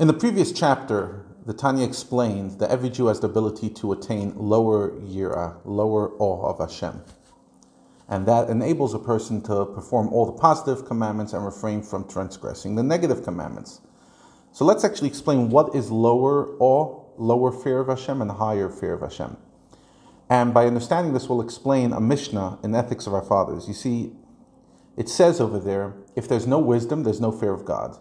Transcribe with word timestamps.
In 0.00 0.06
the 0.06 0.12
previous 0.12 0.52
chapter, 0.52 1.26
the 1.44 1.52
Tanya 1.52 1.84
explained 1.84 2.60
that 2.60 2.70
every 2.70 2.88
Jew 2.88 3.06
has 3.06 3.18
the 3.18 3.26
ability 3.26 3.68
to 3.70 3.90
attain 3.90 4.32
lower 4.36 4.92
yira, 4.92 5.56
lower 5.64 6.12
awe 6.20 6.48
of 6.48 6.60
Hashem. 6.60 7.02
And 8.08 8.24
that 8.26 8.48
enables 8.48 8.94
a 8.94 9.00
person 9.00 9.42
to 9.42 9.66
perform 9.66 10.10
all 10.10 10.24
the 10.24 10.38
positive 10.38 10.86
commandments 10.86 11.32
and 11.32 11.44
refrain 11.44 11.82
from 11.82 12.06
transgressing 12.06 12.76
the 12.76 12.82
negative 12.84 13.24
commandments. 13.24 13.80
So 14.52 14.64
let's 14.64 14.84
actually 14.84 15.08
explain 15.08 15.50
what 15.50 15.74
is 15.74 15.90
lower 15.90 16.56
awe, 16.60 17.02
lower 17.16 17.50
fear 17.50 17.80
of 17.80 17.88
Hashem, 17.88 18.22
and 18.22 18.30
higher 18.30 18.70
fear 18.70 18.94
of 18.94 19.00
Hashem. 19.00 19.36
And 20.30 20.54
by 20.54 20.66
understanding 20.66 21.12
this, 21.12 21.28
we'll 21.28 21.42
explain 21.42 21.92
a 21.92 22.00
Mishnah 22.00 22.60
in 22.62 22.72
Ethics 22.72 23.08
of 23.08 23.14
Our 23.14 23.24
Fathers. 23.24 23.66
You 23.66 23.74
see, 23.74 24.12
it 24.96 25.08
says 25.08 25.40
over 25.40 25.58
there, 25.58 25.94
if 26.14 26.28
there's 26.28 26.46
no 26.46 26.60
wisdom, 26.60 27.02
there's 27.02 27.20
no 27.20 27.32
fear 27.32 27.52
of 27.52 27.64
God, 27.64 27.98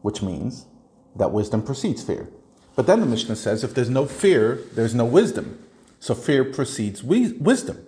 which 0.00 0.22
means 0.22 0.68
that 1.16 1.32
wisdom 1.32 1.62
precedes 1.62 2.02
fear. 2.02 2.28
But 2.74 2.86
then 2.86 3.00
the 3.00 3.06
Mishnah 3.06 3.36
says, 3.36 3.64
if 3.64 3.74
there's 3.74 3.90
no 3.90 4.06
fear, 4.06 4.60
there's 4.74 4.94
no 4.94 5.04
wisdom. 5.04 5.58
So 6.00 6.14
fear 6.14 6.44
precedes 6.44 7.04
we- 7.04 7.32
wisdom. 7.32 7.84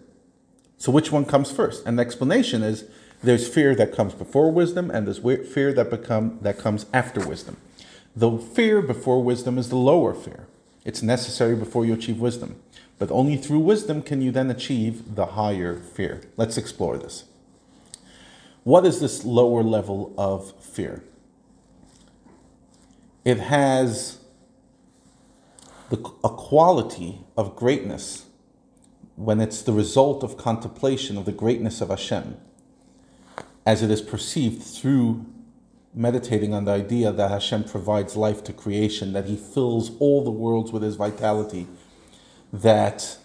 So 0.76 0.92
which 0.92 1.10
one 1.10 1.24
comes 1.24 1.50
first? 1.50 1.86
And 1.86 1.98
the 1.98 2.02
explanation 2.02 2.62
is 2.62 2.84
there's 3.22 3.48
fear 3.48 3.74
that 3.74 3.94
comes 3.94 4.12
before 4.12 4.52
wisdom, 4.52 4.90
and 4.90 5.06
there's 5.06 5.18
fear 5.48 5.72
that 5.72 5.88
become 5.88 6.38
that 6.42 6.58
comes 6.58 6.84
after 6.92 7.26
wisdom. 7.26 7.56
The 8.14 8.36
fear 8.38 8.82
before 8.82 9.22
wisdom 9.22 9.56
is 9.56 9.70
the 9.70 9.76
lower 9.76 10.12
fear. 10.12 10.46
It's 10.84 11.02
necessary 11.02 11.56
before 11.56 11.86
you 11.86 11.94
achieve 11.94 12.20
wisdom. 12.20 12.56
But 12.98 13.10
only 13.10 13.36
through 13.36 13.60
wisdom 13.60 14.02
can 14.02 14.20
you 14.20 14.30
then 14.30 14.50
achieve 14.50 15.14
the 15.14 15.26
higher 15.26 15.74
fear. 15.74 16.20
Let's 16.36 16.58
explore 16.58 16.98
this. 16.98 17.24
What 18.62 18.86
is 18.86 19.00
this 19.00 19.24
lower 19.24 19.62
level 19.62 20.14
of 20.16 20.52
fear? 20.60 21.02
It 23.24 23.38
has 23.38 24.18
the, 25.90 25.96
a 26.22 26.28
quality 26.28 27.20
of 27.36 27.56
greatness 27.56 28.26
when 29.16 29.40
it's 29.40 29.62
the 29.62 29.72
result 29.72 30.22
of 30.22 30.36
contemplation 30.36 31.16
of 31.16 31.24
the 31.24 31.32
greatness 31.32 31.80
of 31.80 31.88
Hashem, 31.88 32.36
as 33.64 33.82
it 33.82 33.90
is 33.90 34.02
perceived 34.02 34.62
through 34.62 35.24
meditating 35.94 36.52
on 36.52 36.64
the 36.64 36.72
idea 36.72 37.12
that 37.12 37.30
Hashem 37.30 37.64
provides 37.64 38.16
life 38.16 38.42
to 38.44 38.52
creation, 38.52 39.12
that 39.12 39.26
He 39.26 39.36
fills 39.36 39.92
all 40.00 40.24
the 40.24 40.30
worlds 40.30 40.72
with 40.72 40.82
His 40.82 40.96
vitality, 40.96 41.68
that 42.52 43.16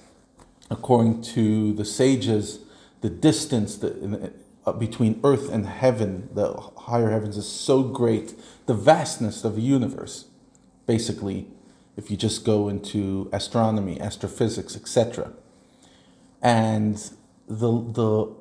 according 0.70 1.24
to 1.24 1.74
the 1.74 1.86
sages, 1.86 2.60
the 3.02 3.10
distance 3.10 3.78
the, 3.78 4.32
Uh, 4.70 4.74
between 4.74 5.20
earth 5.24 5.52
and 5.52 5.66
heaven, 5.66 6.30
the 6.36 6.54
higher 6.90 7.10
heavens, 7.10 7.38
is 7.38 7.48
so 7.48 7.82
great, 7.82 8.36
the 8.68 8.74
vastness 8.76 9.44
of 9.44 9.56
the 9.56 9.64
universe, 9.64 10.26
basically, 10.86 11.48
if 11.98 12.12
you 12.12 12.16
just 12.16 12.46
go 12.46 12.70
into 12.70 13.28
astronomy, 13.34 14.00
astrophysics, 14.00 14.76
etc. 14.76 15.32
And 16.40 16.98
the, 17.48 17.72
the, 17.72 18.32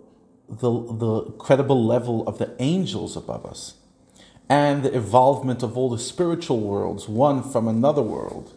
the, 0.51 0.71
the 0.93 1.23
credible 1.39 1.83
level 1.83 2.29
of 2.29 2.37
the 2.37 2.55
angels 2.59 3.17
above 3.17 3.47
us, 3.47 3.77
and 4.51 4.83
the 4.83 4.95
evolvement 4.95 5.63
of 5.63 5.79
all 5.79 5.89
the 5.89 5.99
spiritual 5.99 6.61
worlds, 6.61 7.09
one 7.09 7.43
from 7.43 7.67
another 7.67 8.03
world. 8.03 8.55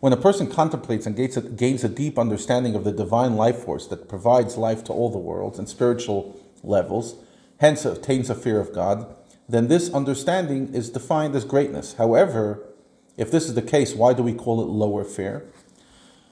When 0.00 0.12
a 0.12 0.18
person 0.18 0.50
contemplates 0.50 1.06
and 1.06 1.16
gains 1.16 1.38
a, 1.38 1.40
gains 1.40 1.82
a 1.82 1.88
deep 1.88 2.18
understanding 2.18 2.74
of 2.74 2.84
the 2.84 2.92
divine 2.92 3.36
life 3.36 3.64
force 3.64 3.86
that 3.86 4.06
provides 4.06 4.58
life 4.58 4.84
to 4.84 4.92
all 4.92 5.08
the 5.08 5.18
worlds 5.18 5.58
and 5.58 5.66
spiritual 5.66 6.38
levels, 6.62 7.16
hence 7.58 7.84
attains 7.84 8.30
a 8.30 8.34
fear 8.34 8.60
of 8.60 8.72
God, 8.74 9.14
then 9.48 9.68
this 9.68 9.92
understanding 9.92 10.72
is 10.74 10.90
defined 10.90 11.34
as 11.34 11.44
greatness. 11.44 11.94
However, 11.94 12.62
if 13.16 13.30
this 13.30 13.46
is 13.46 13.54
the 13.54 13.62
case, 13.62 13.94
why 13.94 14.12
do 14.12 14.22
we 14.22 14.32
call 14.32 14.60
it 14.62 14.68
lower 14.68 15.04
fear? 15.04 15.50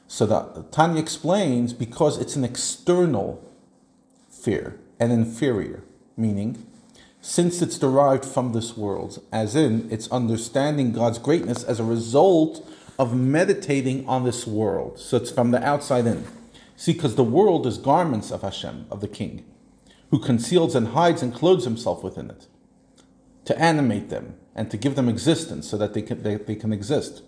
So 0.06 0.24
that 0.26 0.72
Tanya 0.72 1.00
explains 1.00 1.72
because 1.72 2.18
it's 2.18 2.36
an 2.36 2.44
external 2.44 3.44
fear, 4.30 4.78
an 4.98 5.10
inferior, 5.10 5.82
meaning 6.16 6.64
since 7.20 7.60
it's 7.60 7.78
derived 7.78 8.24
from 8.24 8.52
this 8.52 8.76
world, 8.76 9.22
as 9.32 9.56
in 9.56 9.90
it's 9.90 10.10
understanding 10.10 10.92
God's 10.92 11.18
greatness 11.18 11.64
as 11.64 11.80
a 11.80 11.84
result 11.84 12.66
of 12.98 13.14
meditating 13.14 14.06
on 14.06 14.24
this 14.24 14.46
world. 14.46 14.98
So 14.98 15.16
it's 15.16 15.30
from 15.30 15.50
the 15.50 15.62
outside 15.62 16.06
in. 16.06 16.24
See, 16.76 16.92
because 16.92 17.16
the 17.16 17.24
world 17.24 17.66
is 17.66 17.76
garments 17.76 18.30
of 18.30 18.42
Hashem, 18.42 18.86
of 18.90 19.00
the 19.00 19.08
King, 19.08 19.44
who 20.10 20.18
conceals 20.18 20.74
and 20.74 20.88
hides 20.88 21.22
and 21.22 21.34
clothes 21.34 21.64
himself 21.64 22.02
within 22.02 22.30
it, 22.30 22.46
to 23.44 23.58
animate 23.58 24.08
them 24.08 24.36
and 24.54 24.70
to 24.70 24.76
give 24.76 24.94
them 24.94 25.08
existence 25.08 25.68
so 25.68 25.76
that 25.76 25.94
they 25.94 26.02
can, 26.02 26.22
they, 26.22 26.36
they 26.36 26.54
can 26.54 26.72
exist. 26.72 27.22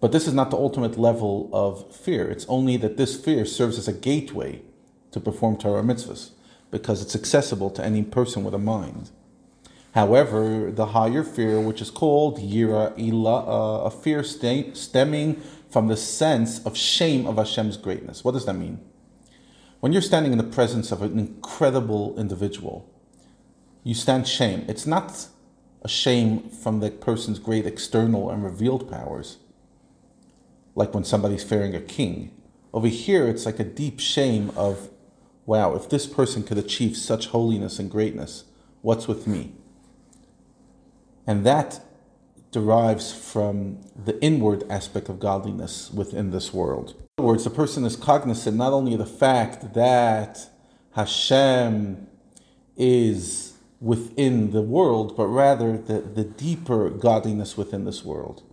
But 0.00 0.12
this 0.12 0.28
is 0.28 0.34
not 0.34 0.50
the 0.50 0.56
ultimate 0.56 0.96
level 0.96 1.50
of 1.52 1.94
fear. 1.94 2.30
It's 2.30 2.46
only 2.48 2.76
that 2.78 2.96
this 2.96 3.16
fear 3.16 3.44
serves 3.44 3.78
as 3.78 3.88
a 3.88 3.92
gateway 3.92 4.62
to 5.10 5.20
perform 5.20 5.56
Torah 5.56 5.82
mitzvahs 5.82 6.30
because 6.70 7.02
it's 7.02 7.16
accessible 7.16 7.70
to 7.70 7.84
any 7.84 8.02
person 8.02 8.44
with 8.44 8.54
a 8.54 8.58
mind. 8.58 9.10
However, 9.94 10.70
the 10.70 10.86
higher 10.86 11.24
fear, 11.24 11.60
which 11.60 11.80
is 11.80 11.90
called 11.90 12.38
yira 12.38 12.96
ila, 12.98 13.40
uh, 13.40 13.84
a 13.84 13.90
fear 13.90 14.22
stemming 14.22 15.42
from 15.70 15.88
the 15.88 15.96
sense 15.96 16.64
of 16.64 16.76
shame 16.76 17.26
of 17.26 17.36
Hashem's 17.36 17.76
greatness. 17.76 18.22
What 18.22 18.32
does 18.32 18.44
that 18.46 18.54
mean? 18.54 18.80
When 19.80 19.92
you're 19.92 20.02
standing 20.02 20.32
in 20.32 20.38
the 20.38 20.44
presence 20.44 20.90
of 20.90 21.02
an 21.02 21.18
incredible 21.18 22.18
individual, 22.18 22.90
you 23.84 23.94
stand 23.94 24.26
shame. 24.26 24.64
It's 24.68 24.86
not 24.86 25.28
a 25.82 25.88
shame 25.88 26.50
from 26.50 26.80
the 26.80 26.90
person's 26.90 27.38
great 27.38 27.64
external 27.64 28.28
and 28.30 28.42
revealed 28.42 28.90
powers, 28.90 29.38
like 30.74 30.94
when 30.94 31.04
somebody's 31.04 31.44
fearing 31.44 31.76
a 31.76 31.80
king. 31.80 32.32
Over 32.74 32.88
here, 32.88 33.28
it's 33.28 33.46
like 33.46 33.60
a 33.60 33.64
deep 33.64 34.00
shame 34.00 34.50
of 34.56 34.90
wow, 35.46 35.74
if 35.74 35.88
this 35.88 36.06
person 36.06 36.42
could 36.42 36.58
achieve 36.58 36.94
such 36.94 37.28
holiness 37.28 37.78
and 37.78 37.90
greatness, 37.90 38.44
what's 38.82 39.08
with 39.08 39.26
me? 39.26 39.54
And 41.26 41.46
that 41.46 41.80
derives 42.50 43.12
from 43.12 43.80
the 43.96 44.22
inward 44.22 44.64
aspect 44.68 45.08
of 45.08 45.18
godliness 45.18 45.90
within 45.90 46.32
this 46.32 46.52
world. 46.52 47.02
In 47.18 47.24
other 47.24 47.32
words, 47.32 47.42
the 47.42 47.50
person 47.50 47.84
is 47.84 47.96
cognizant 47.96 48.56
not 48.56 48.72
only 48.72 48.92
of 48.92 49.00
the 49.00 49.04
fact 49.04 49.74
that 49.74 50.48
Hashem 50.92 52.06
is 52.76 53.54
within 53.80 54.52
the 54.52 54.62
world, 54.62 55.16
but 55.16 55.26
rather 55.26 55.76
the, 55.76 55.98
the 55.98 56.22
deeper 56.22 56.88
godliness 56.90 57.56
within 57.56 57.84
this 57.84 58.04
world. 58.04 58.44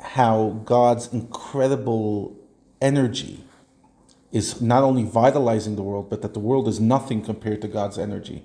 How 0.00 0.60
God's 0.64 1.12
incredible 1.12 2.36
energy 2.82 3.44
is 4.32 4.60
not 4.60 4.82
only 4.82 5.04
vitalizing 5.04 5.76
the 5.76 5.84
world, 5.84 6.10
but 6.10 6.22
that 6.22 6.34
the 6.34 6.40
world 6.40 6.66
is 6.66 6.80
nothing 6.80 7.22
compared 7.22 7.62
to 7.62 7.68
God's 7.68 7.96
energy. 7.96 8.42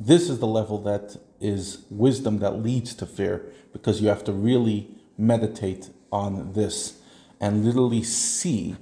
This 0.00 0.30
is 0.30 0.38
the 0.38 0.46
level 0.46 0.78
that 0.84 1.18
is 1.38 1.84
wisdom 1.90 2.38
that 2.38 2.62
leads 2.62 2.94
to 2.94 3.04
fear, 3.04 3.44
because 3.74 4.00
you 4.00 4.08
have 4.08 4.24
to 4.24 4.32
really 4.32 4.88
meditate 5.18 5.90
on 6.10 6.54
this 6.54 6.98
and 7.42 7.64
literally 7.64 8.04
see 8.04 8.76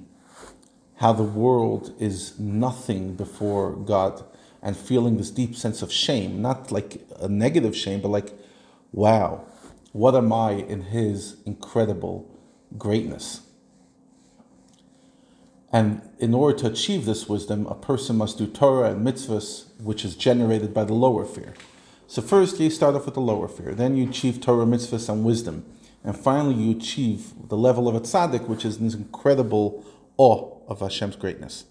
how 0.97 1.11
the 1.11 1.23
world 1.23 1.95
is 1.99 2.39
nothing 2.39 3.15
before 3.15 3.75
God 3.75 4.23
and 4.61 4.77
feeling 4.77 5.17
this 5.17 5.31
deep 5.31 5.55
sense 5.55 5.81
of 5.81 5.91
shame, 5.91 6.43
not 6.43 6.71
like 6.71 7.01
a 7.19 7.27
negative 7.27 7.75
shame, 7.75 8.01
but 8.01 8.09
like, 8.09 8.31
wow, 8.91 9.43
what 9.93 10.13
am 10.13 10.31
I 10.31 10.51
in 10.51 10.83
His 10.83 11.37
incredible 11.43 12.29
greatness? 12.77 13.41
And 15.73 16.01
in 16.19 16.35
order 16.35 16.59
to 16.59 16.67
achieve 16.67 17.05
this 17.05 17.27
wisdom, 17.27 17.65
a 17.65 17.73
person 17.73 18.17
must 18.17 18.37
do 18.37 18.45
Torah 18.45 18.91
and 18.91 19.05
mitzvahs, 19.05 19.71
which 19.81 20.05
is 20.05 20.15
generated 20.15 20.71
by 20.71 20.83
the 20.83 20.93
lower 20.93 21.25
fear. 21.25 21.55
So 22.05 22.21
first 22.21 22.59
you 22.59 22.69
start 22.69 22.93
off 22.93 23.05
with 23.05 23.15
the 23.15 23.21
lower 23.21 23.47
fear, 23.47 23.73
then 23.73 23.95
you 23.95 24.07
achieve 24.07 24.39
Torah, 24.39 24.65
mitzvahs, 24.65 25.09
and 25.09 25.23
wisdom, 25.23 25.65
and 26.03 26.17
finally 26.17 26.55
you 26.55 26.71
achieve 26.71 27.33
the 27.49 27.57
level 27.57 27.87
of 27.87 27.95
a 27.95 28.01
tzaddik, 28.01 28.47
which 28.47 28.65
is 28.65 28.79
this 28.79 28.93
incredible 28.95 29.85
awe 30.17 30.57
of 30.67 30.79
Hashem's 30.79 31.15
greatness. 31.15 31.65